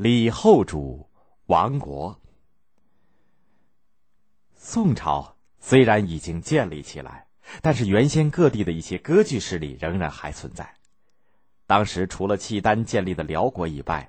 [0.00, 1.10] 李后主
[1.46, 2.20] 亡国。
[4.54, 7.26] 宋朝虽然已经建立起来，
[7.62, 10.72] 但是原先各地的一些割据势力仍然还存在。
[11.66, 14.08] 当时除了契丹建立的辽国以外，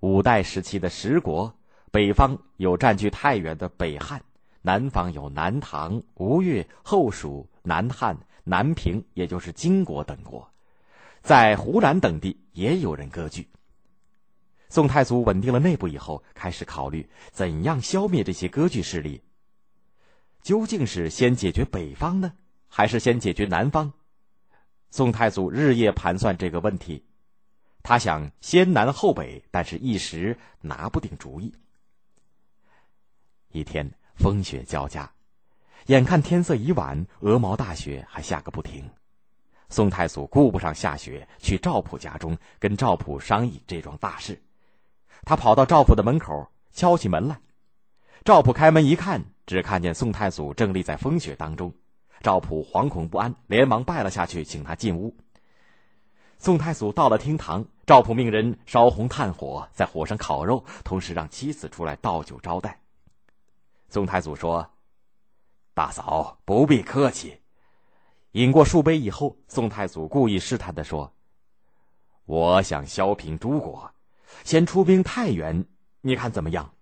[0.00, 1.58] 五代时期的十国，
[1.90, 4.22] 北方有占据太原的北汉，
[4.60, 8.14] 南方有南唐、吴越、后蜀、南汉、
[8.44, 10.46] 南平，也就是金国等国，
[11.22, 13.48] 在湖南等地也有人割据。
[14.70, 19.20] 宋太祖稳定了内部以后，开始考虑怎样消灭这些割据势力。
[20.42, 22.32] 究竟是先解决北方呢，
[22.68, 23.92] 还是先解决南方？
[24.92, 27.04] 宋太祖日夜盘算这个问题。
[27.82, 31.52] 他想先南后北，但是一时拿不定主意。
[33.50, 35.12] 一天风雪交加，
[35.86, 38.88] 眼看天色已晚，鹅毛大雪还下个不停。
[39.68, 44.40] 宋太祖顾不上下雪，去赵普家中跟赵普商议这桩大事。
[45.24, 47.40] 他跑到赵普的门口，敲起门来。
[48.24, 51.72] 赵普开门一看，只看见宋太祖正立在风雪当中。
[52.20, 55.16] 赵普惶恐不安，连忙拜了下去，请他进屋。
[56.38, 62.80] 宋太祖到了厅堂，赵普命人烧红炭火，在火上烤肉，同时让妻子出来倒酒招待。
[63.88, 64.70] 宋太祖说
[65.74, 67.40] ：“大嫂不必客气。”
[68.32, 71.12] 饮过数杯以后，宋太祖故意试探的说
[72.26, 73.90] ：“我想削平诸国，
[74.44, 75.64] 先出兵太原，
[76.00, 76.74] 你看怎么样？”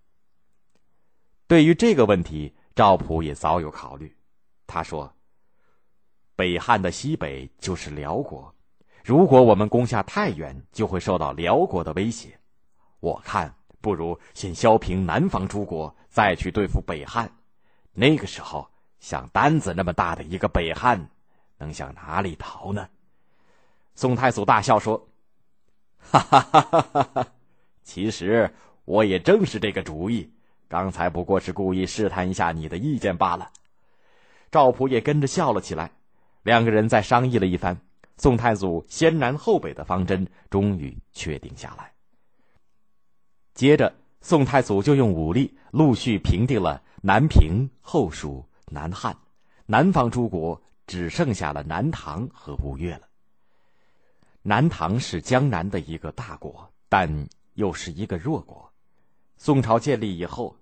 [1.47, 4.15] 对于这个问题，赵普也早有考虑。
[4.67, 5.15] 他说
[6.37, 8.55] ：“北汉的西北就是辽国。”
[9.03, 12.39] 如果我们攻下太原，就会受到辽国的威胁。
[13.01, 17.33] 我看不如先削平南方诸国，再去对付北汉。
[17.93, 18.69] 那个时候，
[19.01, 21.09] 像单子那么大的一个北汉，
[21.57, 22.87] 能向哪里逃呢？
[23.95, 25.09] 宋太祖大笑说
[25.99, 27.33] ：“哈哈哈哈哈哈！
[27.89, 28.51] 其实
[28.85, 30.31] 我也正是这个主意，
[30.69, 33.51] 刚才不过是故意试探一下你的意见罢了。”
[34.53, 35.91] 赵普也跟着笑了起来。
[36.43, 37.75] 两个人再商议了一番。
[38.19, 41.91] 宋太祖先南后北的方针终于确定下来。
[43.55, 49.17] 接着，宋太祖就用武力陆续平定了南平、后蜀、南汉，
[49.65, 53.09] 南方诸国只剩下了南唐和吴越了。
[54.43, 57.09] 南唐是江南的一个大国，但
[57.59, 58.73] 又是一个弱国。
[59.37, 60.57] 宋朝建立以后，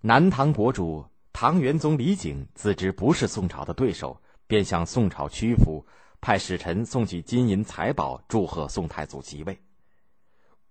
[0.00, 5.86] 南唐国主唐元宗李璟自知不是宋朝的对手，便向宋朝屈服。
[6.20, 9.58] 派使臣送去金银财宝，祝贺宋太祖即位。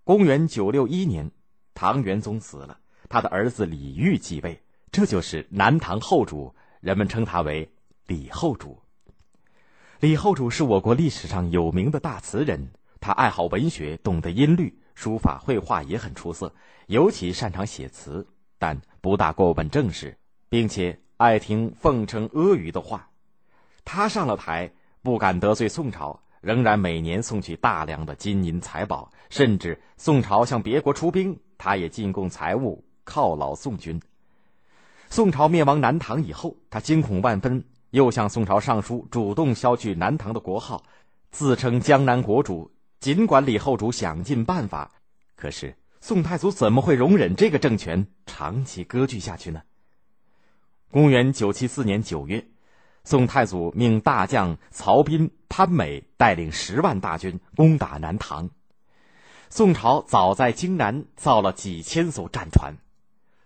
[0.03, 1.31] 公元九六一年，
[1.73, 4.61] 唐元宗死了，他的儿子李煜继位，
[4.91, 7.71] 这就是南唐后主，人们称他为
[8.05, 8.79] 李后主。
[10.01, 12.69] 李后主是我国历史上有名的大词人，
[12.99, 16.53] 他爱好文学，懂得音律，书法绘画也很出色，
[16.87, 18.27] 尤其擅长写词，
[18.57, 20.17] 但不大过问政事，
[20.49, 23.09] 并且爱听奉承阿谀的话。
[23.85, 24.69] 他上了台。
[25.01, 34.01] 不敢得罪宋朝，仍然每年送去大量的金银财宝，甚至宋朝向别国出兵，他也进贡财物犒劳宋军。
[35.09, 40.83] 宋朝灭亡南唐以后，他惊恐万分，又向宋朝上书，主动削去南唐的国号，
[41.31, 42.69] 自称江南国主。
[42.99, 44.91] 尽管李后主想尽办法，
[45.35, 49.61] 可是宋太祖怎么会容忍这个政权长期割据下去呢？
[50.91, 52.45] 公元九七四年九月。
[53.05, 58.49] 宋太祖命大将曹彬、潘美带领十万大军攻打南唐。
[59.49, 62.75] 宋朝早在京南造了几千艘战船，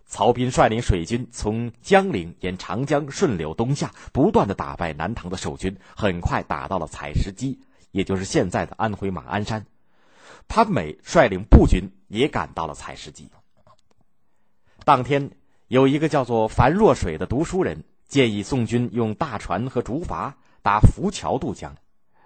[0.05, 7.57] 曹彬率领水军从江陵沿长江顺流东下，不断的打败南唐的守军，很快打到了采石矶，
[7.93, 9.65] 也就是现在的安徽马鞍山。
[10.49, 13.29] 潘美率领步军也赶到了采石矶。
[14.83, 15.31] 当天，
[15.69, 17.85] 有一个叫做樊若水的读书人。
[18.05, 21.75] 建议宋军用大船和竹筏搭浮桥渡江，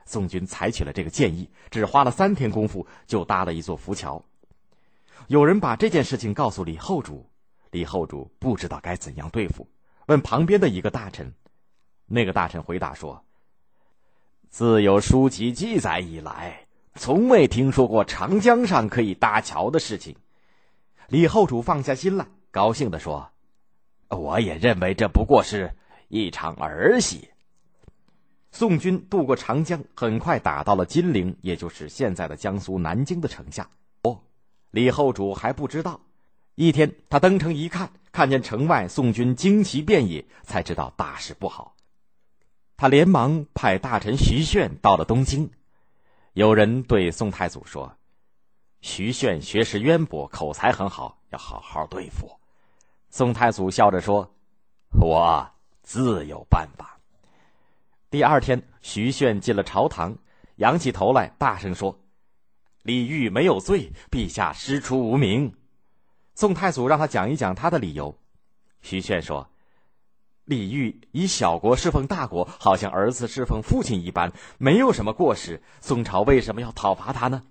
[0.06, 4.22] 宋军采取了这个建议，只花了三天功夫就搭了一座浮桥。
[5.28, 7.30] 有人把这件事情告诉李后主，
[7.72, 9.70] 李后主不知道该怎样对付，
[10.08, 11.34] 问旁边的一个大臣，
[12.06, 13.24] 那个大臣回答说
[14.50, 16.66] ：“自有书籍记载以来，
[16.96, 20.16] 从未听说过长江上可以搭桥的事情。”
[21.10, 23.30] 李后主放下心来，高兴地说。
[24.10, 25.72] 我也认为这不过是
[26.08, 27.30] 一场儿戏。
[28.52, 33.70] 宋军渡过长江，很快打到了金陵，也就是现在的江苏南京的城下。
[34.04, 34.20] 哦，
[34.72, 36.00] 李后主还不知道。
[36.56, 41.76] 一天，他登城一看，看见城外宋军旌旗遍野，才知道大事不好。
[42.78, 45.50] 他连忙派大臣徐铉到了东京。
[46.34, 47.92] 有人对宋太祖说
[48.82, 52.30] ：“徐铉学识渊博，口才很好，要好好对付。
[53.10, 54.32] 宋太祖笑着说
[55.02, 55.50] ：“我
[55.82, 57.00] 自有办法。”
[58.12, 60.16] 第二天，徐铉进了朝堂，
[60.58, 62.00] 仰起头来，大声说
[62.84, 65.52] ：“李煜没有罪，陛下师出无名。”
[66.36, 68.16] 宋太祖让他讲一讲他的理由。
[68.84, 69.50] 徐铉说
[70.48, 75.62] ：“李煜以小国侍奉大国，好像儿子侍奉父亲一般，没有什么过失。
[75.82, 77.44] 宋朝为什么要讨伐他呢？”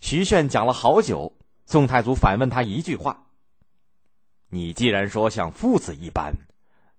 [0.00, 1.32] 徐铉讲了好久，
[1.64, 3.24] 宋太祖反问他一句话
[4.50, 6.34] ：“你既然说像父子一般，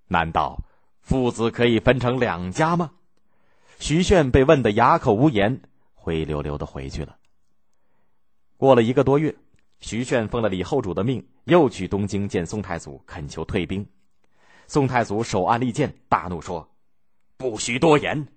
[0.08, 0.64] 难道
[1.02, 2.92] 父子可以分成两家吗？”
[3.80, 5.62] 徐铉被问得哑口无言，
[5.94, 7.18] 灰溜溜的回去了。
[8.58, 9.36] 过了一个多月。
[9.80, 13.86] 徐铉奉了李后主的命，又去东京见宋太祖，恳求退兵。
[14.74, 16.68] 宋太祖手按利剑，大怒说
[17.38, 18.28] ：“不许多言！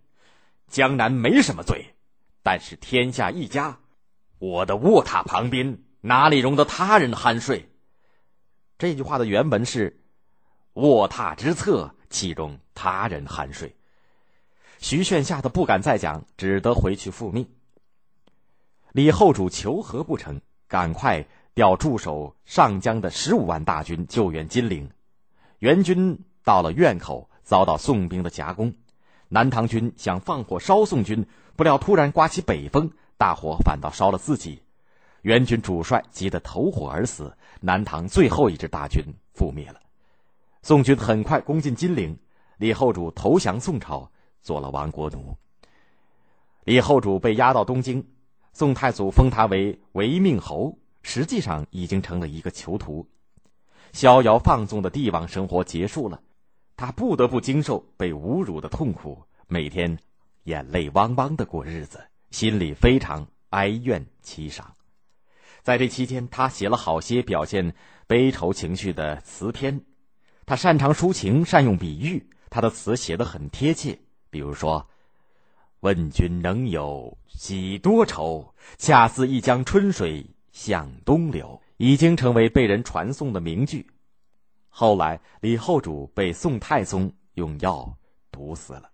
[0.68, 1.94] 江南没什么罪，
[2.42, 3.78] 但是天下一家，
[4.38, 7.70] 我的卧榻旁边哪里容得他人酣睡？”
[8.76, 9.98] 这句话的原文是
[10.76, 13.74] ：“卧榻之侧岂容他人酣睡？”
[14.78, 17.48] 徐铉吓得不敢再讲，只得回去复命。
[18.92, 20.38] 李后主求和不成。
[20.68, 21.24] 赶快
[21.54, 24.90] 调驻守上江的十五万大军救援金陵，
[25.58, 28.74] 援军到了院口，遭到宋兵的夹攻。
[29.28, 31.26] 南唐军想放火烧宋军，
[31.56, 34.62] 不料突然刮起北风，大火反倒烧了自己。
[35.22, 39.02] 援军主帅急得投火而死，南唐最后一支大军
[39.34, 39.80] 覆灭了。
[40.62, 42.18] 宋军很快攻进金陵，
[42.58, 44.10] 李后主投降宋朝，
[44.42, 45.36] 做了亡国奴。
[46.64, 48.06] 李后主被押到东京。
[48.52, 53.06] 宋太祖封他为违命侯，实际上已经成了一个囚徒。
[53.96, 56.20] 逍遥放纵的帝王生活结束了，
[56.76, 59.98] 他不得不经受被侮辱的痛苦，每天
[60.42, 61.98] 眼泪汪汪的过日子，
[62.30, 64.70] 心里非常哀怨凄伤。
[65.62, 67.74] 在这期间，他写了好些表现
[68.06, 69.80] 悲愁情绪的词篇。
[70.44, 73.98] 他擅长抒情，善用比喻，他的词写得很贴切。
[74.28, 74.86] 比如说。
[75.80, 78.52] 问君能有几多愁？
[78.76, 83.86] 恰似一江春水向东流，已经成为被人传颂的名句。
[84.68, 87.90] 后来，李后主被宋太宗用药
[88.30, 88.90] 毒死了。